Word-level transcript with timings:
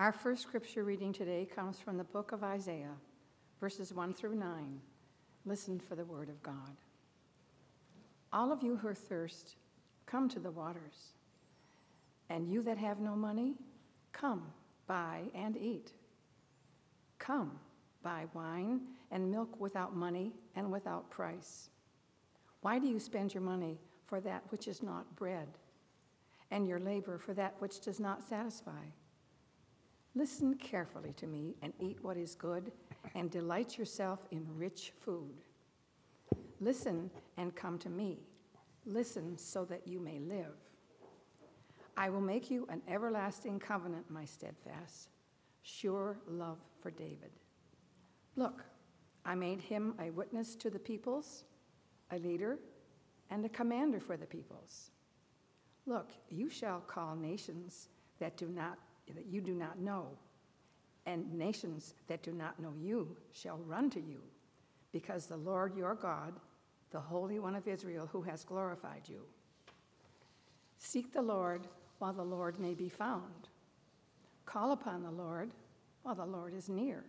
Our 0.00 0.12
first 0.12 0.40
scripture 0.40 0.82
reading 0.82 1.12
today 1.12 1.46
comes 1.54 1.78
from 1.78 1.98
the 1.98 2.04
book 2.04 2.32
of 2.32 2.42
Isaiah, 2.42 2.96
verses 3.60 3.92
1 3.92 4.14
through 4.14 4.34
9. 4.34 4.80
Listen 5.44 5.78
for 5.78 5.94
the 5.94 6.06
word 6.06 6.30
of 6.30 6.42
God. 6.42 6.74
All 8.32 8.50
of 8.50 8.62
you 8.62 8.76
who 8.76 8.88
are 8.88 8.94
thirst, 8.94 9.56
come 10.06 10.26
to 10.30 10.40
the 10.40 10.52
waters. 10.52 11.12
And 12.30 12.50
you 12.50 12.62
that 12.62 12.78
have 12.78 12.98
no 12.98 13.14
money, 13.14 13.56
come, 14.10 14.46
buy 14.86 15.24
and 15.34 15.54
eat. 15.58 15.92
Come, 17.18 17.58
buy 18.02 18.24
wine 18.32 18.80
and 19.10 19.30
milk 19.30 19.60
without 19.60 19.94
money 19.94 20.32
and 20.56 20.72
without 20.72 21.10
price. 21.10 21.68
Why 22.62 22.78
do 22.78 22.86
you 22.86 23.00
spend 23.00 23.34
your 23.34 23.42
money 23.42 23.78
for 24.06 24.18
that 24.22 24.44
which 24.48 24.66
is 24.66 24.82
not 24.82 25.14
bread, 25.14 25.48
and 26.50 26.66
your 26.66 26.80
labor 26.80 27.18
for 27.18 27.34
that 27.34 27.56
which 27.58 27.80
does 27.80 28.00
not 28.00 28.26
satisfy? 28.26 28.86
Listen 30.14 30.54
carefully 30.54 31.12
to 31.14 31.26
me 31.26 31.54
and 31.62 31.72
eat 31.78 31.98
what 32.02 32.16
is 32.16 32.34
good, 32.34 32.72
and 33.14 33.30
delight 33.30 33.78
yourself 33.78 34.20
in 34.30 34.46
rich 34.56 34.92
food. 35.00 35.42
Listen 36.60 37.10
and 37.36 37.54
come 37.54 37.78
to 37.78 37.88
me. 37.88 38.18
Listen 38.84 39.38
so 39.38 39.64
that 39.64 39.86
you 39.86 40.00
may 40.00 40.18
live. 40.18 40.56
I 41.96 42.10
will 42.10 42.20
make 42.20 42.50
you 42.50 42.66
an 42.70 42.82
everlasting 42.88 43.58
covenant, 43.60 44.10
my 44.10 44.24
steadfast, 44.24 45.10
sure 45.62 46.18
love 46.26 46.58
for 46.80 46.90
David. 46.90 47.30
Look, 48.36 48.64
I 49.24 49.34
made 49.34 49.60
him 49.60 49.94
a 50.00 50.10
witness 50.10 50.54
to 50.56 50.70
the 50.70 50.78
peoples, 50.78 51.44
a 52.10 52.18
leader, 52.18 52.58
and 53.30 53.44
a 53.44 53.48
commander 53.48 54.00
for 54.00 54.16
the 54.16 54.26
peoples. 54.26 54.90
Look, 55.86 56.10
you 56.28 56.48
shall 56.48 56.80
call 56.80 57.16
nations 57.16 57.88
that 58.18 58.36
do 58.36 58.48
not 58.48 58.78
that 59.14 59.26
you 59.26 59.40
do 59.40 59.54
not 59.54 59.78
know, 59.78 60.08
and 61.06 61.32
nations 61.32 61.94
that 62.06 62.22
do 62.22 62.32
not 62.32 62.60
know 62.60 62.72
you 62.80 63.16
shall 63.32 63.58
run 63.58 63.90
to 63.90 64.00
you, 64.00 64.20
because 64.92 65.26
the 65.26 65.36
Lord 65.36 65.76
your 65.76 65.94
God, 65.94 66.34
the 66.90 67.00
Holy 67.00 67.38
One 67.38 67.54
of 67.54 67.68
Israel, 67.68 68.08
who 68.10 68.22
has 68.22 68.44
glorified 68.44 69.02
you. 69.06 69.22
Seek 70.78 71.12
the 71.12 71.22
Lord 71.22 71.68
while 71.98 72.12
the 72.12 72.22
Lord 72.22 72.58
may 72.58 72.74
be 72.74 72.88
found. 72.88 73.48
Call 74.46 74.72
upon 74.72 75.02
the 75.02 75.10
Lord 75.10 75.52
while 76.02 76.14
the 76.14 76.24
Lord 76.24 76.54
is 76.54 76.68
near. 76.68 77.04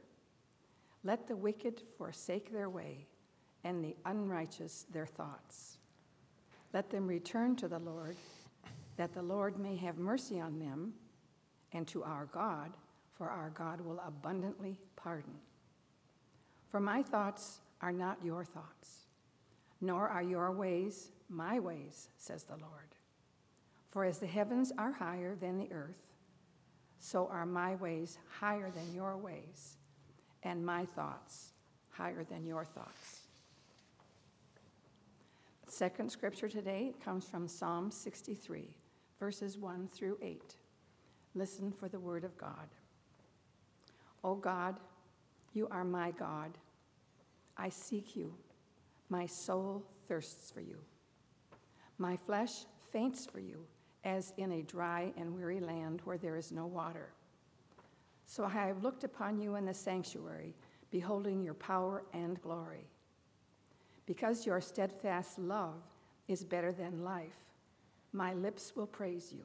Let 1.04 1.28
the 1.28 1.36
wicked 1.36 1.82
forsake 1.98 2.52
their 2.52 2.70
way, 2.70 3.08
and 3.64 3.84
the 3.84 3.96
unrighteous 4.06 4.86
their 4.92 5.06
thoughts. 5.06 5.78
Let 6.74 6.90
them 6.90 7.08
return 7.08 7.56
to 7.58 7.68
the 7.68 7.80
Lord, 7.80 8.16
that 8.98 9.14
the 9.14 9.24
Lord 9.24 9.58
may 9.58 9.76
have 9.78 9.98
mercy 9.98 10.40
on 10.40 10.60
them 10.60 10.94
and 11.74 11.88
to 11.88 12.04
our 12.04 12.28
God, 12.34 12.72
for 13.18 13.30
our 13.30 13.50
God 13.52 13.82
will 13.82 14.02
abundantly 14.06 14.78
pardon. 14.96 15.34
For 16.70 16.80
my 16.80 17.02
thoughts 17.02 17.60
are 17.82 17.92
not 17.92 18.18
your 18.24 18.44
thoughts, 18.44 19.08
nor 19.80 20.08
are 20.08 20.24
your 20.24 20.52
ways 20.52 21.12
my 21.32 21.60
ways, 21.60 22.10
says 22.18 22.44
the 22.44 22.58
Lord. 22.58 22.96
For 23.90 24.06
as 24.06 24.20
the 24.20 24.28
heavens 24.28 24.72
are 24.78 24.92
higher 24.92 25.36
than 25.36 25.58
the 25.58 25.72
earth, 25.72 26.12
so 27.00 27.28
are 27.32 27.46
my 27.46 27.76
ways 27.76 28.18
higher 28.40 28.70
than 28.70 28.94
your 28.94 29.18
ways, 29.18 29.78
and 30.44 30.66
my 30.66 30.86
thoughts 30.86 31.54
higher 31.90 32.24
than 32.24 32.46
your 32.46 32.64
thoughts. 32.64 33.22
Second 35.68 36.12
scripture 36.12 36.50
today 36.50 36.94
comes 37.04 37.26
from 37.26 37.48
Psalm 37.48 37.92
63, 37.92 38.76
verses 39.20 39.58
1 39.58 39.90
through 39.94 40.18
8. 40.22 40.56
Listen 41.36 41.72
for 41.72 41.88
the 41.88 42.00
word 42.00 42.24
of 42.24 42.38
God. 42.38 42.68
O 44.24 44.36
God, 44.36 44.76
you 45.54 45.68
are 45.72 45.84
my 45.84 46.12
God. 46.12 46.52
I 47.58 47.70
seek 47.70 48.16
you. 48.16 48.34
My 49.10 49.26
soul 49.26 49.84
thirsts 50.08 50.52
for 50.52 50.62
you. 50.62 50.78
My 51.98 52.16
flesh 52.16 52.66
faints 52.92 53.26
for 53.26 53.40
you, 53.40 53.66
as 54.04 54.34
in 54.38 54.52
a 54.54 54.62
dry 54.64 55.12
and 55.18 55.36
weary 55.36 55.60
land 55.60 56.02
where 56.04 56.18
there 56.18 56.36
is 56.36 56.52
no 56.52 56.66
water. 56.66 57.10
So 58.26 58.46
I 58.46 58.50
have 58.50 58.84
looked 58.84 59.04
upon 59.04 59.40
you 59.40 59.56
in 59.56 59.66
the 59.66 59.74
sanctuary, 59.74 60.56
beholding 60.90 61.44
your 61.44 61.54
power 61.54 62.04
and 62.14 62.42
glory. 62.42 62.88
Because 64.06 64.46
your 64.46 64.62
steadfast 64.62 65.38
love 65.38 65.82
is 66.28 66.44
better 66.44 66.72
than 66.72 67.04
life, 67.04 67.52
my 68.14 68.34
lips 68.34 68.74
will 68.76 68.88
praise 68.88 69.34
you. 69.34 69.44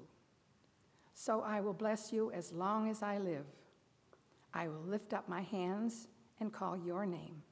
So 1.19 1.41
I 1.41 1.63
will 1.63 1.73
bless 1.73 2.13
you 2.13 2.31
as 2.33 2.53
long 2.53 2.91
as 2.91 3.03
I 3.03 3.17
live. 3.17 3.47
I 4.53 4.69
will 4.69 4.83
lift 4.87 5.15
up 5.15 5.27
my 5.31 5.41
hands 5.41 6.09
and 6.41 6.53
call 6.53 6.77
your 6.77 7.07
name. 7.07 7.43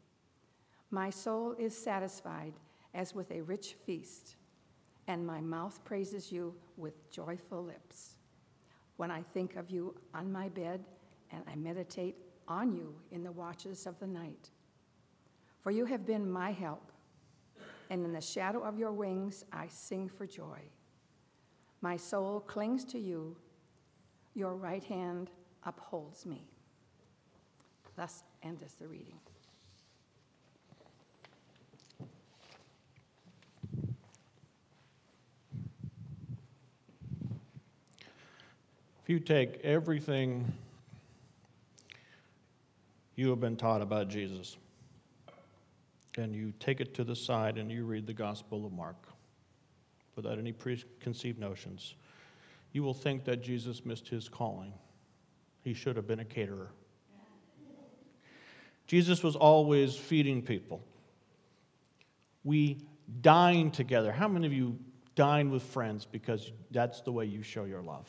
My 0.91 1.09
soul 1.09 1.57
is 1.59 1.75
satisfied 1.75 2.53
as 2.93 3.15
with 3.15 3.31
a 3.31 3.41
rich 3.41 3.75
feast, 3.87 4.37
and 5.09 5.27
my 5.27 5.41
mouth 5.41 5.83
praises 5.83 6.31
you 6.31 6.55
with 6.77 7.11
joyful 7.11 7.65
lips. 7.65 8.17
When 8.99 9.11
I 9.11 9.23
think 9.23 9.57
of 9.57 9.71
you 9.71 9.95
on 10.13 10.31
my 10.31 10.51
bed 10.51 10.85
and 11.33 11.43
I 11.51 11.57
meditate 11.57 12.17
on 12.47 12.77
you 12.77 12.95
in 13.13 13.25
the 13.25 13.33
watches 13.33 13.87
of 13.87 13.99
the 13.99 14.07
night. 14.07 14.51
For 15.63 15.71
you 15.71 15.87
have 15.87 16.05
been 16.05 16.31
my 16.31 16.53
help, 16.53 16.93
and 17.89 18.05
in 18.05 18.13
the 18.13 18.21
shadow 18.21 18.63
of 18.63 18.79
your 18.79 18.93
wings 18.93 19.43
I 19.51 19.69
sing 19.69 20.11
for 20.11 20.27
joy. 20.27 20.61
My 21.81 21.97
soul 21.97 22.41
clings 22.41 22.85
to 22.85 22.99
you 22.99 23.39
your 24.35 24.55
right 24.55 24.85
hand 24.85 25.31
upholds 25.65 26.27
me. 26.27 26.47
Thus 27.97 28.23
endeth 28.43 28.79
the 28.79 28.89
reading. 28.89 29.19
If 39.03 39.11
you 39.11 39.21
take 39.21 39.61
everything 39.63 40.51
you 43.17 43.29
have 43.29 43.39
been 43.39 43.57
taught 43.57 43.83
about 43.83 44.09
Jesus 44.09 44.57
and 46.17 46.35
you 46.35 46.53
take 46.59 46.81
it 46.81 46.95
to 46.95 47.05
the 47.05 47.15
side 47.15 47.59
and 47.59 47.71
you 47.71 47.85
read 47.85 48.07
the 48.07 48.15
Gospel 48.15 48.65
of 48.65 48.73
Mark 48.73 48.97
without 50.17 50.39
any 50.39 50.53
preconceived 50.53 51.39
notions, 51.39 51.95
you 52.75 52.83
will 52.83 52.93
think 52.93 53.25
that 53.25 53.41
Jesus 53.41 53.87
missed 53.87 54.09
his 54.09 54.29
calling. 54.29 54.75
He 55.63 55.73
should 55.73 55.97
have 55.97 56.09
been 56.09 56.19
a 56.19 56.25
caterer. 56.25 56.73
Jesus 58.87 59.23
was 59.23 59.37
always 59.37 59.97
feeding 59.97 60.43
people. 60.43 60.85
We 62.43 62.85
dine 63.23 63.71
together. 63.71 64.13
How 64.13 64.29
many 64.29 64.47
of 64.47 64.53
you 64.53 64.77
dine 65.15 65.51
with 65.51 65.63
friends 65.63 66.05
because 66.05 66.51
that's 66.73 67.01
the 67.01 67.13
way 67.13 67.25
you 67.25 67.43
show 67.43 67.65
your 67.65 67.81
love? 67.81 68.09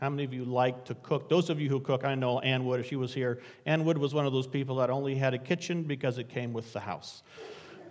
How 0.00 0.08
many 0.08 0.24
of 0.24 0.32
you 0.32 0.44
like 0.44 0.86
to 0.86 0.94
cook? 0.94 1.28
Those 1.28 1.50
of 1.50 1.60
you 1.60 1.68
who 1.68 1.78
cook, 1.78 2.04
I 2.04 2.14
know 2.14 2.40
Ann 2.40 2.64
Wood, 2.64 2.80
if 2.80 2.86
she 2.86 2.96
was 2.96 3.12
here, 3.12 3.40
Ann 3.66 3.84
Wood 3.84 3.98
was 3.98 4.14
one 4.14 4.26
of 4.26 4.32
those 4.32 4.46
people 4.46 4.76
that 4.76 4.88
only 4.88 5.14
had 5.14 5.34
a 5.34 5.38
kitchen 5.38 5.82
because 5.82 6.16
it 6.16 6.30
came 6.30 6.54
with 6.54 6.72
the 6.72 6.80
house. 6.80 7.22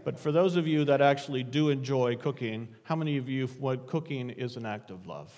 But 0.05 0.19
for 0.19 0.31
those 0.31 0.55
of 0.55 0.67
you 0.67 0.85
that 0.85 1.01
actually 1.01 1.41
do 1.41 1.69
enjoy 1.69 2.16
cooking, 2.16 2.67
how 2.83 2.95
many 2.95 3.17
of 3.17 3.27
you, 3.27 3.47
what 3.59 3.88
cooking 3.88 4.29
is 4.29 4.55
an 4.55 4.63
act 4.63 4.91
of 4.91 5.07
love? 5.07 5.33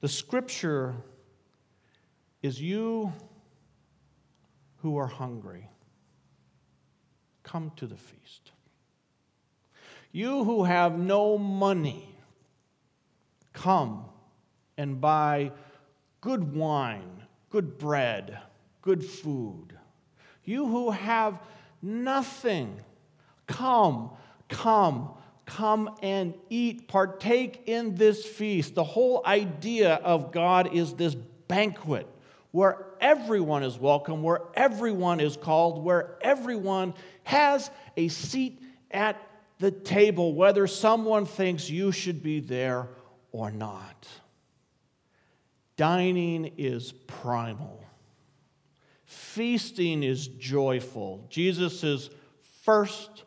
The 0.00 0.08
scripture 0.08 0.96
is 2.42 2.60
you 2.60 3.12
who 4.78 4.96
are 4.96 5.06
hungry, 5.06 5.68
come 7.44 7.70
to 7.76 7.86
the 7.86 7.96
feast. 7.96 8.50
You 10.10 10.42
who 10.42 10.64
have 10.64 10.98
no 10.98 11.38
money, 11.38 12.12
come 13.52 14.04
and 14.76 15.00
buy 15.00 15.52
good 16.20 16.56
wine, 16.56 17.22
good 17.50 17.78
bread, 17.78 18.38
good 18.82 19.04
food. 19.04 19.77
You 20.48 20.66
who 20.66 20.90
have 20.92 21.38
nothing, 21.82 22.80
come, 23.46 24.12
come, 24.48 25.10
come 25.44 25.94
and 26.02 26.32
eat, 26.48 26.88
partake 26.88 27.64
in 27.66 27.96
this 27.96 28.24
feast. 28.24 28.74
The 28.74 28.82
whole 28.82 29.20
idea 29.26 29.96
of 29.96 30.32
God 30.32 30.74
is 30.74 30.94
this 30.94 31.14
banquet 31.14 32.06
where 32.50 32.86
everyone 32.98 33.62
is 33.62 33.78
welcome, 33.78 34.22
where 34.22 34.40
everyone 34.54 35.20
is 35.20 35.36
called, 35.36 35.84
where 35.84 36.16
everyone 36.22 36.94
has 37.24 37.70
a 37.98 38.08
seat 38.08 38.62
at 38.90 39.20
the 39.58 39.70
table, 39.70 40.32
whether 40.32 40.66
someone 40.66 41.26
thinks 41.26 41.68
you 41.68 41.92
should 41.92 42.22
be 42.22 42.40
there 42.40 42.88
or 43.32 43.50
not. 43.50 44.08
Dining 45.76 46.54
is 46.56 46.92
primal. 47.06 47.84
Feasting 49.08 50.02
is 50.02 50.28
joyful. 50.28 51.24
Jesus' 51.30 52.10
first 52.62 53.24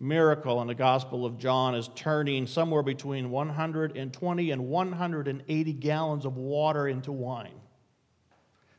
miracle 0.00 0.62
in 0.62 0.68
the 0.68 0.74
Gospel 0.74 1.26
of 1.26 1.36
John 1.36 1.74
is 1.74 1.90
turning 1.94 2.46
somewhere 2.46 2.82
between 2.82 3.30
120 3.30 4.50
and 4.50 4.68
180 4.68 5.72
gallons 5.74 6.24
of 6.24 6.38
water 6.38 6.88
into 6.88 7.12
wine. 7.12 7.60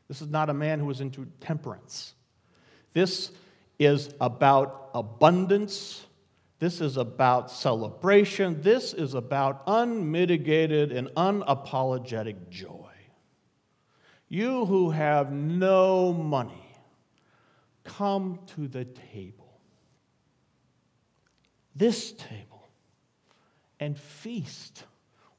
This 0.08 0.20
is 0.20 0.28
not 0.28 0.50
a 0.50 0.54
man 0.54 0.80
who 0.80 0.90
is 0.90 1.00
into 1.00 1.28
temperance. 1.40 2.14
This 2.94 3.30
is 3.78 4.12
about 4.20 4.90
abundance. 4.92 6.04
This 6.58 6.80
is 6.80 6.96
about 6.96 7.52
celebration. 7.52 8.60
This 8.60 8.92
is 8.92 9.14
about 9.14 9.62
unmitigated 9.68 10.90
and 10.90 11.06
unapologetic 11.10 12.48
joy. 12.50 12.89
You 14.30 14.64
who 14.64 14.90
have 14.90 15.32
no 15.32 16.12
money, 16.12 16.72
come 17.82 18.38
to 18.54 18.68
the 18.68 18.84
table. 18.84 19.60
This 21.74 22.12
table. 22.12 22.68
And 23.80 23.98
feast. 23.98 24.84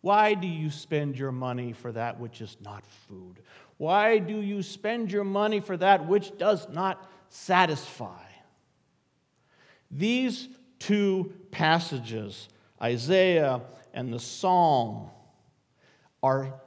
Why 0.02 0.34
do 0.34 0.48
you 0.48 0.70
spend 0.70 1.18
your 1.18 1.32
money 1.32 1.72
for 1.72 1.92
that 1.94 2.20
which 2.20 2.42
is 2.42 2.58
not 2.60 2.86
food? 3.08 3.40
Why 3.78 4.18
do 4.18 4.42
you 4.42 4.62
spend 4.62 5.12
your 5.12 5.24
money 5.24 5.62
for 5.62 5.78
that 5.78 6.08
which 6.08 6.38
does 6.38 6.68
not 6.70 7.10
satisfy? 7.30 8.26
These 9.90 10.50
two 10.80 11.32
passages, 11.52 12.50
Isaiah 12.82 13.62
and 13.94 14.12
the 14.12 14.20
Psalm, 14.20 15.10
are 16.24 16.60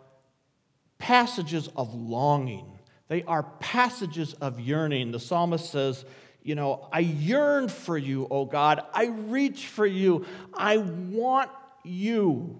passages 1.05 1.69
of 1.77 1.95
longing. 1.95 2.65
They 3.09 3.25
are 3.25 3.43
passages 3.43 4.33
of 4.41 4.59
yearning. 4.59 5.13
The 5.13 5.21
psalmist 5.21 5.71
says, 5.71 6.03
You 6.43 6.55
know, 6.55 6.89
I 6.91 7.01
yearn 7.01 7.69
for 7.69 7.99
you, 7.99 8.27
O 8.31 8.47
God. 8.47 8.81
I 8.95 9.09
reach 9.09 9.67
for 9.67 9.85
you. 9.85 10.25
I 10.55 10.79
want 10.79 11.51
you. 11.83 12.59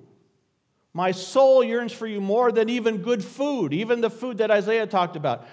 My 0.93 1.13
soul 1.13 1.65
yearns 1.65 1.95
for 1.95 2.07
you 2.07 2.21
more 2.21 2.53
than 2.53 2.69
even 2.69 2.99
good 2.99 3.25
food, 3.25 3.73
even 3.73 4.03
the 4.03 4.11
food 4.11 4.37
that 4.39 4.51
Isaiah 4.51 4.87
talked 4.87 5.17
about. 5.17 5.47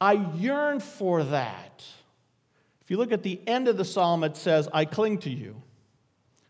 I 0.00 0.14
yearn 0.14 0.80
for 0.80 1.22
that. 1.22 1.84
If 2.80 2.90
you 2.90 2.96
look 2.96 3.12
at 3.12 3.22
the 3.22 3.38
end 3.46 3.68
of 3.68 3.76
the 3.76 3.84
psalm, 3.84 4.24
it 4.24 4.38
says, 4.38 4.70
I 4.72 4.86
cling 4.86 5.18
to 5.18 5.30
you. 5.30 5.62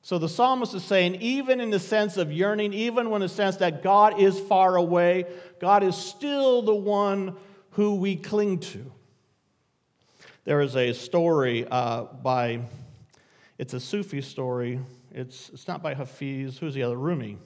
So 0.03 0.19
the 0.19 0.29
psalmist 0.29 0.75
is 0.75 0.83
saying, 0.83 1.17
even 1.17 1.61
in 1.61 1.71
the 1.71 1.79
sense 1.79 2.17
of 2.17 2.33
yearning, 2.33 2.73
even 2.73 3.13
in 3.13 3.21
the 3.21 3.29
sense 3.29 3.57
that 3.57 3.83
God 3.83 4.19
is 4.19 4.41
far 4.41 4.77
away, 4.77 5.27
God 5.61 5.83
is 5.83 5.95
still 5.95 6.63
the 6.63 6.75
one 6.75 7.37
who 7.73 7.97
we 7.97 8.17
cling 8.17 8.61
to. 8.61 8.91
There 10.45 10.63
is 10.63 10.75
a 10.75 10.95
story 10.95 11.67
uh, 11.71 12.05
by, 12.05 12.63
it's 13.59 13.75
a 13.75 13.81
Sufi 13.81 14.23
story. 14.23 14.81
It's, 15.13 15.51
it's 15.51 15.69
not 15.69 15.83
by 15.83 15.95
Hafiz. 15.95 16.57
Who's 16.57 16.75
the 16.75 16.83
other? 16.83 16.97
Rumi. 16.97 17.37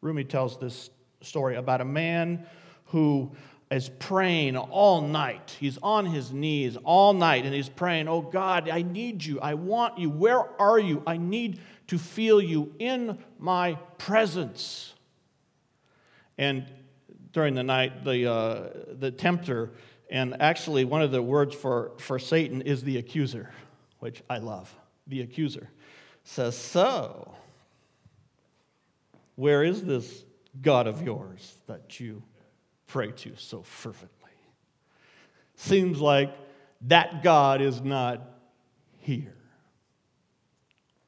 Rumi 0.00 0.24
tells 0.24 0.58
this 0.58 0.90
story 1.20 1.54
about 1.54 1.80
a 1.80 1.84
man 1.84 2.46
who 2.86 3.30
is 3.70 3.88
praying 3.88 4.56
all 4.56 5.00
night. 5.00 5.56
He's 5.60 5.78
on 5.82 6.06
his 6.06 6.32
knees 6.32 6.76
all 6.82 7.12
night 7.12 7.44
and 7.44 7.54
he's 7.54 7.68
praying, 7.68 8.08
Oh 8.08 8.20
God, 8.20 8.68
I 8.68 8.82
need 8.82 9.24
you. 9.24 9.40
I 9.40 9.54
want 9.54 9.98
you. 9.98 10.10
Where 10.10 10.40
are 10.60 10.78
you? 10.78 11.02
I 11.06 11.16
need 11.16 11.60
to 11.86 11.98
feel 11.98 12.40
you 12.40 12.74
in 12.78 13.18
my 13.38 13.74
presence. 13.98 14.92
And 16.36 16.66
during 17.32 17.54
the 17.54 17.62
night, 17.62 18.04
the, 18.04 18.30
uh, 18.30 18.68
the 18.98 19.10
tempter, 19.12 19.70
and 20.10 20.40
actually 20.40 20.84
one 20.84 21.02
of 21.02 21.12
the 21.12 21.22
words 21.22 21.54
for, 21.54 21.92
for 21.98 22.18
Satan 22.18 22.62
is 22.62 22.82
the 22.82 22.98
accuser, 22.98 23.50
which 24.00 24.22
I 24.28 24.38
love. 24.38 24.74
The 25.06 25.20
accuser 25.20 25.68
says, 26.24 26.56
So, 26.56 27.34
where 29.36 29.62
is 29.62 29.84
this 29.84 30.24
God 30.60 30.88
of 30.88 31.02
yours 31.02 31.56
that 31.68 32.00
you 32.00 32.22
pray 32.90 33.12
to 33.12 33.32
so 33.36 33.62
fervently. 33.62 34.10
Seems 35.54 36.00
like 36.00 36.34
that 36.82 37.22
God 37.22 37.60
is 37.60 37.80
not 37.80 38.20
here. 38.98 39.36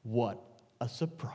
What 0.03 0.41
a 0.79 0.87
surprise. 0.87 1.33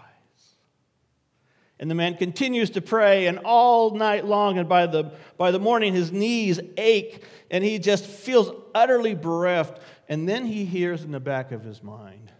And 1.78 1.90
the 1.90 1.94
man 1.94 2.16
continues 2.16 2.70
to 2.70 2.80
pray, 2.80 3.26
and 3.26 3.38
all 3.40 3.94
night 3.94 4.24
long, 4.24 4.58
and 4.58 4.68
by 4.68 4.86
the, 4.86 5.12
by 5.36 5.50
the 5.50 5.60
morning, 5.60 5.92
his 5.92 6.10
knees 6.10 6.58
ache, 6.76 7.22
and 7.50 7.62
he 7.62 7.78
just 7.78 8.04
feels 8.06 8.50
utterly 8.74 9.14
bereft. 9.14 9.80
And 10.08 10.28
then 10.28 10.46
he 10.46 10.64
hears 10.64 11.04
in 11.04 11.12
the 11.12 11.20
back 11.20 11.52
of 11.52 11.62
his 11.62 11.82
mind, 11.82 12.32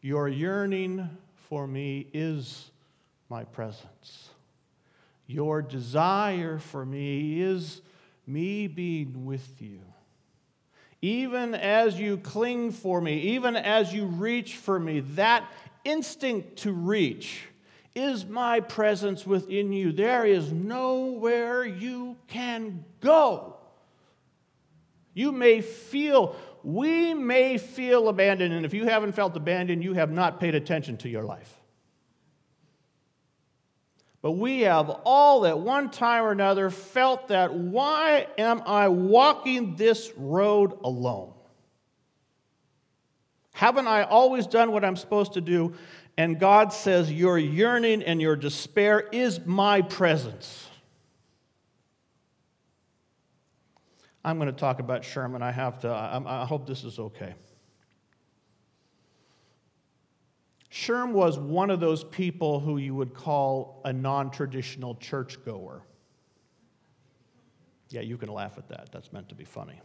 Your 0.00 0.28
yearning 0.28 1.08
for 1.48 1.66
me 1.66 2.06
is 2.12 2.70
my 3.28 3.44
presence. 3.44 4.30
Your 5.28 5.60
desire 5.60 6.58
for 6.58 6.86
me 6.86 7.42
is 7.42 7.82
me 8.26 8.66
being 8.66 9.26
with 9.26 9.60
you. 9.60 9.80
Even 11.02 11.54
as 11.54 12.00
you 12.00 12.16
cling 12.16 12.72
for 12.72 13.00
me, 13.00 13.20
even 13.20 13.54
as 13.54 13.92
you 13.92 14.06
reach 14.06 14.56
for 14.56 14.80
me, 14.80 15.00
that 15.00 15.44
instinct 15.84 16.56
to 16.56 16.72
reach 16.72 17.42
is 17.94 18.24
my 18.24 18.60
presence 18.60 19.26
within 19.26 19.70
you. 19.70 19.92
There 19.92 20.24
is 20.24 20.50
nowhere 20.50 21.64
you 21.64 22.16
can 22.26 22.84
go. 23.00 23.56
You 25.12 25.30
may 25.30 25.60
feel, 25.60 26.36
we 26.62 27.12
may 27.12 27.58
feel 27.58 28.08
abandoned, 28.08 28.54
and 28.54 28.64
if 28.64 28.72
you 28.72 28.86
haven't 28.86 29.12
felt 29.12 29.36
abandoned, 29.36 29.84
you 29.84 29.92
have 29.92 30.10
not 30.10 30.40
paid 30.40 30.54
attention 30.54 30.96
to 30.98 31.08
your 31.08 31.24
life. 31.24 31.54
But 34.20 34.32
we 34.32 34.62
have 34.62 34.90
all 35.04 35.46
at 35.46 35.58
one 35.58 35.90
time 35.90 36.24
or 36.24 36.32
another 36.32 36.70
felt 36.70 37.28
that 37.28 37.54
why 37.54 38.26
am 38.36 38.62
I 38.66 38.88
walking 38.88 39.76
this 39.76 40.12
road 40.16 40.76
alone? 40.82 41.34
Haven't 43.52 43.86
I 43.86 44.02
always 44.02 44.46
done 44.46 44.72
what 44.72 44.84
I'm 44.84 44.96
supposed 44.96 45.34
to 45.34 45.40
do? 45.40 45.74
And 46.16 46.38
God 46.38 46.72
says, 46.72 47.12
Your 47.12 47.38
yearning 47.38 48.02
and 48.02 48.20
your 48.20 48.34
despair 48.34 49.00
is 49.12 49.44
my 49.44 49.82
presence. 49.82 50.68
I'm 54.24 54.38
going 54.38 54.52
to 54.52 54.58
talk 54.58 54.80
about 54.80 55.04
Sherman. 55.04 55.42
I 55.42 55.52
have 55.52 55.80
to, 55.80 55.88
I, 55.88 56.42
I 56.42 56.44
hope 56.44 56.66
this 56.66 56.82
is 56.82 56.98
okay. 56.98 57.34
Sherm 60.78 61.10
was 61.10 61.40
one 61.40 61.70
of 61.70 61.80
those 61.80 62.04
people 62.04 62.60
who 62.60 62.78
you 62.78 62.94
would 62.94 63.12
call 63.12 63.80
a 63.84 63.92
non 63.92 64.30
traditional 64.30 64.94
churchgoer. 64.94 65.82
Yeah, 67.90 68.02
you 68.02 68.16
can 68.16 68.28
laugh 68.28 68.58
at 68.58 68.68
that. 68.68 68.90
That's 68.92 69.12
meant 69.12 69.28
to 69.30 69.34
be 69.34 69.44
funny. 69.44 69.80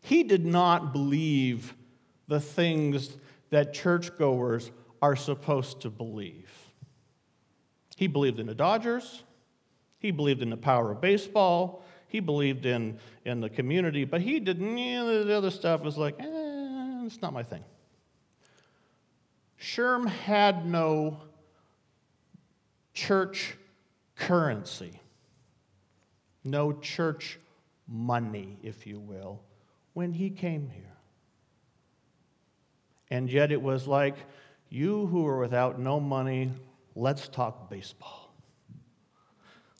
He 0.00 0.24
did 0.24 0.44
not 0.44 0.92
believe 0.92 1.72
the 2.26 2.40
things 2.40 3.16
that 3.50 3.72
churchgoers 3.72 4.72
are 5.00 5.14
supposed 5.14 5.82
to 5.82 5.90
believe. 5.90 6.50
He 7.96 8.08
believed 8.08 8.40
in 8.40 8.46
the 8.48 8.56
Dodgers, 8.56 9.22
he 9.98 10.10
believed 10.10 10.42
in 10.42 10.50
the 10.50 10.56
power 10.56 10.90
of 10.90 11.00
baseball, 11.00 11.84
he 12.08 12.18
believed 12.18 12.66
in, 12.66 12.98
in 13.24 13.40
the 13.40 13.48
community, 13.48 14.04
but 14.04 14.20
he 14.20 14.40
didn't, 14.40 14.78
you 14.78 14.96
know, 14.96 15.22
the 15.22 15.36
other 15.36 15.50
stuff 15.52 15.82
was 15.82 15.96
like, 15.96 16.16
eh, 16.18 17.04
it's 17.04 17.22
not 17.22 17.32
my 17.32 17.44
thing. 17.44 17.62
Sherm 19.60 20.08
had 20.08 20.66
no 20.66 21.20
church 22.92 23.56
currency, 24.16 25.00
no 26.44 26.72
church 26.72 27.38
money, 27.88 28.58
if 28.62 28.86
you 28.86 28.98
will, 28.98 29.42
when 29.94 30.12
he 30.12 30.30
came 30.30 30.68
here. 30.68 30.82
And 33.10 33.30
yet 33.30 33.52
it 33.52 33.62
was 33.62 33.86
like, 33.86 34.16
you 34.68 35.06
who 35.06 35.26
are 35.26 35.38
without 35.38 35.78
no 35.78 36.00
money, 36.00 36.50
let's 36.94 37.28
talk 37.28 37.70
baseball. 37.70 38.34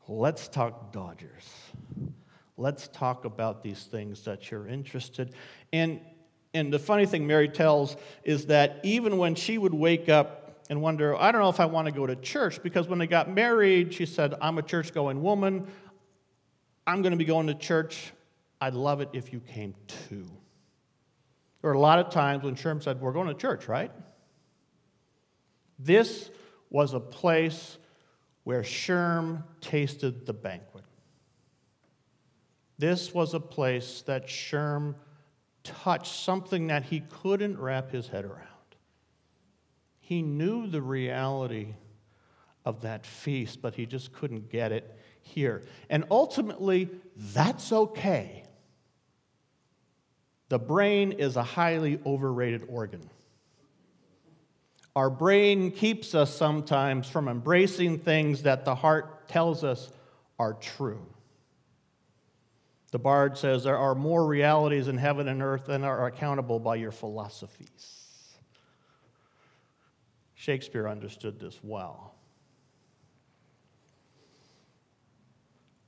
Let's 0.08 0.46
talk 0.46 0.92
Dodgers. 0.92 1.48
Let's 2.56 2.88
talk 2.88 3.24
about 3.24 3.62
these 3.62 3.84
things 3.84 4.22
that 4.24 4.50
you're 4.50 4.68
interested. 4.68 5.34
And 5.72 6.00
and 6.56 6.72
the 6.72 6.78
funny 6.78 7.04
thing 7.04 7.26
Mary 7.26 7.48
tells 7.48 7.96
is 8.24 8.46
that 8.46 8.80
even 8.82 9.18
when 9.18 9.34
she 9.34 9.58
would 9.58 9.74
wake 9.74 10.08
up 10.08 10.62
and 10.70 10.80
wonder, 10.80 11.14
I 11.14 11.30
don't 11.30 11.42
know 11.42 11.50
if 11.50 11.60
I 11.60 11.66
want 11.66 11.86
to 11.86 11.92
go 11.92 12.06
to 12.06 12.16
church, 12.16 12.62
because 12.62 12.88
when 12.88 12.98
they 12.98 13.06
got 13.06 13.30
married, 13.30 13.92
she 13.92 14.06
said, 14.06 14.34
I'm 14.40 14.56
a 14.56 14.62
church 14.62 14.94
going 14.94 15.22
woman. 15.22 15.66
I'm 16.86 17.02
going 17.02 17.10
to 17.10 17.18
be 17.18 17.26
going 17.26 17.48
to 17.48 17.54
church. 17.54 18.10
I'd 18.58 18.72
love 18.72 19.02
it 19.02 19.10
if 19.12 19.34
you 19.34 19.40
came 19.40 19.74
too. 20.08 20.26
There 21.60 21.70
were 21.70 21.74
a 21.74 21.78
lot 21.78 21.98
of 21.98 22.10
times 22.10 22.42
when 22.42 22.54
Sherm 22.54 22.82
said, 22.82 23.02
We're 23.02 23.12
going 23.12 23.28
to 23.28 23.34
church, 23.34 23.68
right? 23.68 23.90
This 25.78 26.30
was 26.70 26.94
a 26.94 27.00
place 27.00 27.76
where 28.44 28.62
Sherm 28.62 29.42
tasted 29.60 30.24
the 30.24 30.32
banquet. 30.32 30.84
This 32.78 33.12
was 33.12 33.34
a 33.34 33.40
place 33.40 34.02
that 34.06 34.26
Sherm 34.26 34.94
touch 35.66 36.10
something 36.10 36.68
that 36.68 36.84
he 36.84 37.02
couldn't 37.22 37.58
wrap 37.58 37.90
his 37.90 38.08
head 38.08 38.24
around. 38.24 38.46
He 40.00 40.22
knew 40.22 40.66
the 40.66 40.82
reality 40.82 41.74
of 42.64 42.82
that 42.82 43.06
feast, 43.06 43.60
but 43.62 43.74
he 43.74 43.86
just 43.86 44.12
couldn't 44.12 44.50
get 44.50 44.72
it 44.72 44.98
here. 45.22 45.62
And 45.90 46.04
ultimately, 46.10 46.90
that's 47.16 47.72
okay. 47.72 48.44
The 50.48 50.58
brain 50.58 51.12
is 51.12 51.36
a 51.36 51.42
highly 51.42 51.98
overrated 52.06 52.64
organ. 52.68 53.10
Our 54.94 55.10
brain 55.10 55.72
keeps 55.72 56.14
us 56.14 56.34
sometimes 56.34 57.08
from 57.08 57.28
embracing 57.28 57.98
things 57.98 58.42
that 58.42 58.64
the 58.64 58.74
heart 58.74 59.28
tells 59.28 59.62
us 59.64 59.90
are 60.38 60.54
true. 60.54 61.04
The 62.92 62.98
bard 62.98 63.36
says 63.36 63.64
there 63.64 63.76
are 63.76 63.94
more 63.94 64.26
realities 64.26 64.88
in 64.88 64.96
heaven 64.96 65.28
and 65.28 65.42
earth 65.42 65.66
than 65.66 65.84
are 65.84 66.06
accountable 66.06 66.60
by 66.60 66.76
your 66.76 66.92
philosophies. 66.92 68.06
Shakespeare 70.34 70.88
understood 70.88 71.40
this 71.40 71.58
well. 71.62 72.14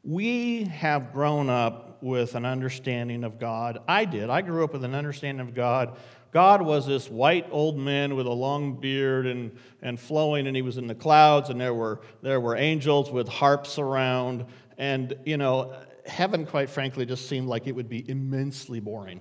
We 0.03 0.65
have 0.65 1.13
grown 1.13 1.51
up 1.51 2.03
with 2.03 2.35
an 2.35 2.45
understanding 2.45 3.25
of 3.25 3.39
God. 3.39 3.79
I 3.87 4.05
did. 4.05 4.31
I 4.31 4.43
grew 4.43 4.65
up 4.65 4.73
with 4.73 4.85
an 4.85 4.95
understanding 4.95 5.47
of 5.47 5.55
God. 5.55 5.97
God 6.31 6.63
was 6.63 6.87
this 6.87 7.09
white 7.09 7.47
old 7.51 7.79
man 7.79 8.17
with 8.17 8.27
a 8.27 8.33
long 8.33 8.81
beard 8.81 9.27
and, 9.27 9.57
and 9.83 9.99
flowing, 9.99 10.47
and 10.47 10.57
he 10.57 10.63
was 10.63 10.79
in 10.79 10.87
the 10.87 10.95
clouds, 10.95 11.51
and 11.51 11.61
there 11.61 11.75
were, 11.75 12.01
there 12.23 12.41
were 12.41 12.57
angels 12.57 13.11
with 13.11 13.29
harps 13.29 13.79
around. 13.79 14.45
And, 14.79 15.15
you 15.27 15.37
know, 15.37 15.75
heaven, 16.07 16.47
quite 16.47 16.71
frankly, 16.71 17.05
just 17.05 17.29
seemed 17.29 17.49
like 17.49 17.67
it 17.67 17.73
would 17.73 17.89
be 17.89 18.09
immensely 18.09 18.81
boring. 18.81 19.21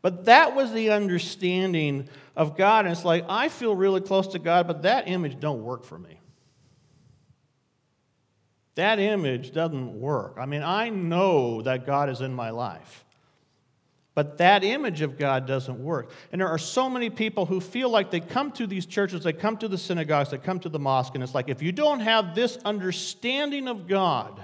But 0.00 0.26
that 0.26 0.54
was 0.54 0.72
the 0.72 0.90
understanding 0.90 2.08
of 2.36 2.56
God. 2.56 2.86
And 2.86 2.92
it's 2.92 3.04
like, 3.04 3.24
I 3.28 3.48
feel 3.48 3.74
really 3.74 4.00
close 4.00 4.28
to 4.28 4.38
God, 4.38 4.68
but 4.68 4.82
that 4.82 5.08
image 5.08 5.40
don't 5.40 5.62
work 5.62 5.84
for 5.84 5.98
me. 5.98 6.20
That 8.76 9.00
image 9.00 9.50
doesn't 9.50 10.00
work. 10.00 10.36
I 10.38 10.46
mean, 10.46 10.62
I 10.62 10.88
know 10.88 11.62
that 11.62 11.84
God 11.84 12.08
is 12.08 12.20
in 12.20 12.32
my 12.32 12.50
life. 12.50 13.04
But 14.18 14.38
that 14.38 14.64
image 14.64 15.00
of 15.00 15.16
God 15.16 15.46
doesn't 15.46 15.78
work. 15.78 16.10
And 16.32 16.40
there 16.40 16.48
are 16.48 16.58
so 16.58 16.90
many 16.90 17.08
people 17.08 17.46
who 17.46 17.60
feel 17.60 17.88
like 17.88 18.10
they 18.10 18.18
come 18.18 18.50
to 18.50 18.66
these 18.66 18.84
churches, 18.84 19.22
they 19.22 19.32
come 19.32 19.56
to 19.58 19.68
the 19.68 19.78
synagogues, 19.78 20.30
they 20.30 20.38
come 20.38 20.58
to 20.58 20.68
the 20.68 20.80
mosque, 20.80 21.14
and 21.14 21.22
it's 21.22 21.36
like 21.36 21.48
if 21.48 21.62
you 21.62 21.70
don't 21.70 22.00
have 22.00 22.34
this 22.34 22.58
understanding 22.64 23.68
of 23.68 23.86
God, 23.86 24.42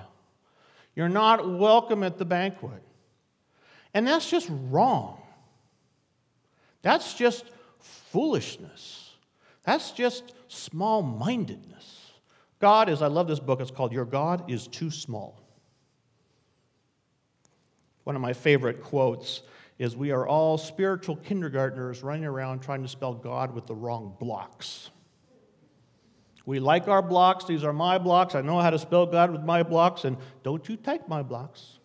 you're 0.95 1.09
not 1.09 1.59
welcome 1.59 2.05
at 2.05 2.19
the 2.19 2.25
banquet. 2.25 2.85
And 3.93 4.07
that's 4.07 4.31
just 4.31 4.49
wrong. 4.49 5.21
That's 6.83 7.15
just 7.15 7.45
foolishness. 7.81 9.11
That's 9.65 9.91
just 9.91 10.35
small 10.47 11.03
mindedness. 11.03 12.13
God 12.61 12.89
is, 12.89 13.03
I 13.03 13.09
love 13.09 13.27
this 13.27 13.41
book, 13.41 13.61
it's 13.61 13.73
called 13.73 13.93
Your 13.93 14.05
God 14.05 14.49
is 14.49 14.69
Too 14.69 14.93
Small. 14.93 15.37
One 18.05 18.15
of 18.15 18.23
my 18.23 18.35
favorite 18.35 18.81
quotes 18.81 19.43
is 19.79 19.97
We 19.97 20.13
are 20.13 20.27
all 20.27 20.57
spiritual 20.59 21.17
kindergartners 21.17 22.03
running 22.03 22.25
around 22.25 22.61
trying 22.61 22.83
to 22.83 22.89
spell 22.89 23.15
God 23.15 23.55
with 23.55 23.67
the 23.67 23.75
wrong 23.75 24.17
blocks. 24.19 24.91
We 26.47 26.61
like 26.61 26.89
our 26.89 27.03
blocks. 27.03 27.47
These 27.47 27.65
are 27.65 27.73
my 27.73 27.99
blocks. 27.99 28.35
I 28.35 28.43
know 28.43 28.61
how 28.61 28.71
to 28.71 28.79
spell 28.79 29.07
God 29.07 29.31
with 29.31 29.43
my 29.43 29.63
blocks, 29.63 30.05
and 30.05 30.17
don't 30.43 30.69
you 30.69 30.77
take 30.77 31.09
my 31.09 31.23
blocks. 31.23 31.79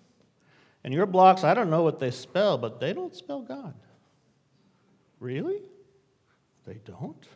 And 0.84 0.94
your 0.94 1.06
blocks, 1.06 1.44
I 1.44 1.54
don't 1.54 1.70
know 1.70 1.84
what 1.84 2.00
they 2.00 2.12
spell, 2.12 2.58
but 2.58 2.80
they 2.80 2.94
don't 2.94 3.16
spell 3.16 3.42
God. 3.42 3.74
Really? 5.20 5.62
They 6.66 6.80
don't? 6.86 7.28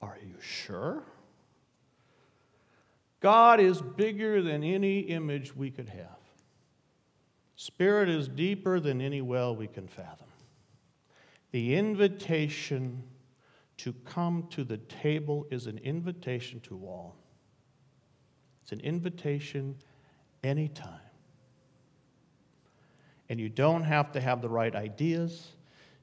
Are 0.00 0.18
you 0.22 0.34
sure? 0.40 1.02
God 3.20 3.60
is 3.60 3.82
bigger 3.82 4.42
than 4.42 4.62
any 4.62 5.00
image 5.00 5.54
we 5.54 5.70
could 5.70 5.88
have. 5.88 6.17
Spirit 7.60 8.08
is 8.08 8.28
deeper 8.28 8.78
than 8.78 9.00
any 9.00 9.20
well 9.20 9.54
we 9.54 9.66
can 9.66 9.88
fathom. 9.88 10.28
The 11.50 11.74
invitation 11.74 13.02
to 13.78 13.92
come 14.04 14.46
to 14.50 14.62
the 14.62 14.76
table 14.76 15.44
is 15.50 15.66
an 15.66 15.78
invitation 15.78 16.60
to 16.60 16.76
all. 16.86 17.16
It's 18.62 18.70
an 18.70 18.78
invitation 18.82 19.74
anytime. 20.44 21.00
And 23.28 23.40
you 23.40 23.48
don't 23.48 23.82
have 23.82 24.12
to 24.12 24.20
have 24.20 24.40
the 24.40 24.48
right 24.48 24.76
ideas. 24.76 25.48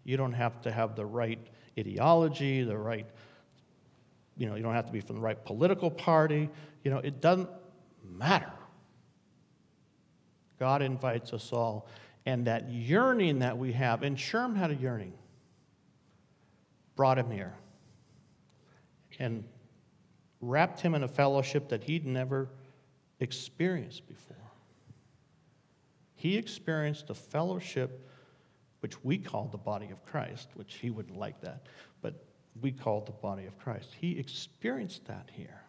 You 0.03 0.17
don't 0.17 0.33
have 0.33 0.59
to 0.63 0.71
have 0.73 0.97
the 0.97 1.05
right 1.05 1.39
ideology, 1.79 2.63
the 2.63 2.77
right, 2.77 3.05
you 4.35 4.49
know, 4.49 4.55
you 4.55 4.63
don't 4.63 4.75
have 4.75 4.87
to 4.87 4.91
be 4.91 4.99
from 4.99 5.15
the 5.15 5.21
right 5.21 5.41
political 5.45 5.89
party. 5.89 6.49
You 6.83 6.91
know, 6.91 6.97
it 6.97 7.21
doesn't 7.21 7.49
matter. 8.03 8.51
God 10.59 10.81
invites 10.81 11.33
us 11.33 11.51
all. 11.51 11.87
And 12.25 12.47
that 12.47 12.69
yearning 12.69 13.39
that 13.39 13.57
we 13.57 13.73
have, 13.73 14.01
and 14.01 14.17
Sherm 14.17 14.55
had 14.55 14.71
a 14.71 14.75
yearning, 14.75 15.13
brought 16.95 17.19
him 17.19 17.29
here 17.29 17.53
and 19.19 19.43
wrapped 20.41 20.81
him 20.81 20.95
in 20.95 21.03
a 21.03 21.07
fellowship 21.07 21.69
that 21.69 21.83
he'd 21.83 22.05
never 22.05 22.49
experienced 23.19 24.07
before. 24.07 24.35
He 26.15 26.37
experienced 26.37 27.09
a 27.09 27.13
fellowship 27.13 28.09
which 28.79 29.03
we 29.03 29.17
call 29.17 29.47
the 29.51 29.57
body 29.57 29.89
of 29.89 30.03
Christ, 30.05 30.49
which 30.55 30.75
he 30.75 30.89
wouldn't 30.89 31.17
like 31.17 31.41
that, 31.41 31.67
but 32.01 32.25
we 32.61 32.71
call 32.71 33.01
the 33.01 33.11
body 33.11 33.45
of 33.45 33.57
Christ. 33.57 33.93
He 33.99 34.17
experienced 34.17 35.05
that 35.05 35.29
here. 35.33 35.61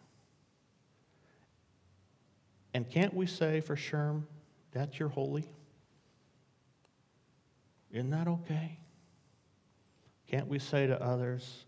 And 2.74 2.88
can't 2.88 3.14
we 3.14 3.26
say 3.26 3.60
for 3.60 3.74
Sherm, 3.74 4.24
that's 4.76 4.98
your 4.98 5.08
holy? 5.08 5.48
Isn't 7.90 8.10
that 8.10 8.28
okay? 8.28 8.78
Can't 10.26 10.48
we 10.48 10.58
say 10.58 10.86
to 10.86 11.02
others, 11.02 11.64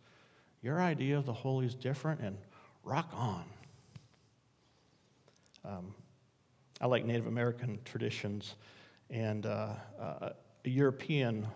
your 0.63 0.81
idea 0.81 1.17
of 1.17 1.25
the 1.25 1.33
holy 1.33 1.67
is 1.67 1.75
different 1.75 2.21
and 2.21 2.37
rock 2.85 3.09
on? 3.15 3.45
Um, 5.65 5.95
I 6.81 6.87
like 6.87 7.07
Native 7.07 7.27
American 7.27 7.79
traditions, 7.85 8.57
and 9.09 9.47
uh, 9.47 9.75
uh, 9.99 10.31
a 10.65 10.69
European 10.69 11.47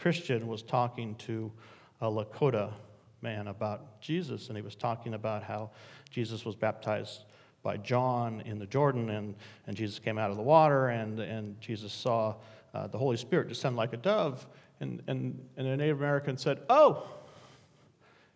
Christian 0.00 0.48
was 0.48 0.62
talking 0.62 1.14
to 1.16 1.52
a 2.00 2.06
Lakota 2.06 2.72
man 3.20 3.46
about 3.46 4.00
Jesus, 4.00 4.48
and 4.48 4.56
he 4.56 4.62
was 4.62 4.74
talking 4.74 5.14
about 5.14 5.44
how 5.44 5.70
Jesus 6.10 6.44
was 6.44 6.56
baptized 6.56 7.24
by 7.62 7.76
John 7.76 8.42
in 8.44 8.58
the 8.58 8.66
Jordan, 8.66 9.10
and, 9.10 9.34
and 9.66 9.76
Jesus 9.76 9.98
came 9.98 10.18
out 10.18 10.30
of 10.30 10.36
the 10.36 10.42
water, 10.42 10.88
and, 10.88 11.20
and 11.20 11.60
Jesus 11.60 11.92
saw 11.92 12.34
uh, 12.74 12.86
the 12.86 12.98
Holy 12.98 13.16
Spirit 13.16 13.48
descend 13.48 13.76
like 13.76 13.92
a 13.92 13.96
dove. 13.96 14.46
And, 14.80 15.02
and, 15.06 15.38
and 15.56 15.66
a 15.66 15.76
Native 15.76 15.98
American 15.98 16.36
said, 16.36 16.60
Oh, 16.68 17.04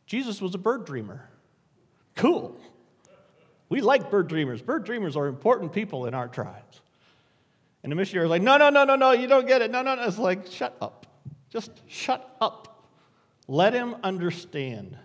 Jesus 0.06 0.40
was 0.40 0.54
a 0.54 0.58
bird 0.58 0.84
dreamer. 0.84 1.28
Cool. 2.14 2.56
We 3.68 3.80
like 3.80 4.10
bird 4.10 4.28
dreamers. 4.28 4.62
Bird 4.62 4.84
dreamers 4.84 5.16
are 5.16 5.26
important 5.26 5.72
people 5.72 6.06
in 6.06 6.14
our 6.14 6.28
tribes. 6.28 6.80
And 7.82 7.90
the 7.90 7.96
missionary 7.96 8.26
was 8.26 8.30
like, 8.30 8.42
No, 8.42 8.56
no, 8.56 8.70
no, 8.70 8.84
no, 8.84 8.94
no, 8.94 9.12
you 9.12 9.26
don't 9.26 9.46
get 9.46 9.60
it. 9.62 9.70
No, 9.70 9.82
no, 9.82 9.96
no. 9.96 10.04
It's 10.04 10.18
like, 10.18 10.46
shut 10.46 10.76
up. 10.80 11.06
Just 11.50 11.72
shut 11.88 12.36
up. 12.40 12.86
Let 13.48 13.72
him 13.72 13.96
understand 14.02 14.96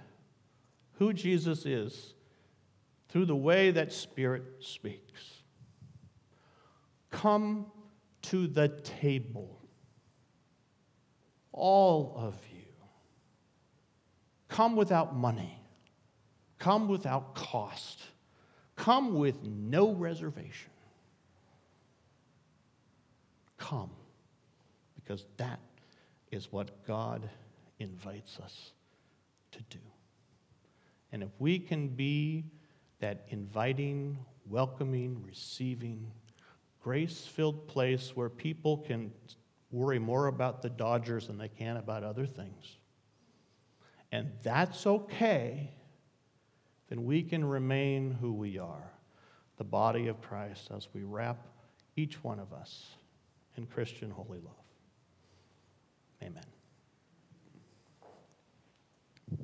who 0.94 1.14
Jesus 1.14 1.66
is 1.66 2.11
through 3.12 3.26
the 3.26 3.36
way 3.36 3.72
that 3.72 3.92
Spirit 3.92 4.44
speaks. 4.62 5.42
Come 7.10 7.66
to 8.24 8.48
the 8.48 8.70
table, 8.70 9.60
all 11.52 12.14
of 12.16 12.36
you. 12.54 12.62
Come 14.48 14.76
without 14.76 15.16
money, 15.16 15.62
come 16.58 16.88
without 16.88 17.36
cost, 17.36 18.02
come 18.76 19.16
with 19.16 19.44
no 19.44 19.92
reservation. 19.92 20.72
Come, 23.58 23.92
because 24.96 25.26
that 25.38 25.60
is 26.32 26.52
what 26.52 26.86
God 26.88 27.30
invites 27.80 28.40
us 28.40 28.72
to 29.52 29.60
do. 29.70 29.80
And 31.12 31.22
if 31.22 31.30
we 31.40 31.60
can 31.60 31.90
be 31.90 32.46
that 33.02 33.26
inviting, 33.30 34.18
welcoming, 34.46 35.22
receiving, 35.28 36.10
grace 36.82 37.26
filled 37.26 37.68
place 37.68 38.16
where 38.16 38.30
people 38.30 38.78
can 38.78 39.12
worry 39.72 40.00
more 40.00 40.28
about 40.28 40.62
the 40.62 40.70
Dodgers 40.70 41.28
than 41.28 41.38
they 41.38 41.48
can 41.48 41.78
about 41.78 42.04
other 42.04 42.26
things. 42.26 42.78
And 44.12 44.32
that's 44.44 44.86
okay, 44.86 45.72
then 46.90 47.06
we 47.06 47.24
can 47.24 47.44
remain 47.44 48.12
who 48.12 48.34
we 48.34 48.58
are, 48.58 48.92
the 49.58 49.64
body 49.64 50.08
of 50.08 50.22
Christ, 50.22 50.70
as 50.76 50.88
we 50.94 51.04
wrap 51.04 51.48
each 51.96 52.24
one 52.24 52.40
of 52.40 52.54
us 52.54 52.96
in 53.58 53.66
Christian 53.66 54.12
holy 54.12 54.40
love. 54.40 54.54
Amen. 56.22 56.44